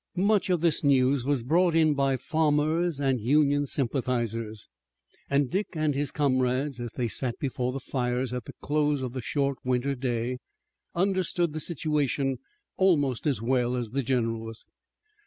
[0.15, 4.67] Much of this news was brought in by farmers, Union sympathizers,
[5.29, 9.13] and Dick and his comrades, as they sat before the fires at the close of
[9.13, 10.39] the short winter day,
[10.95, 12.39] understood the situation
[12.77, 14.65] almost as well as the generals.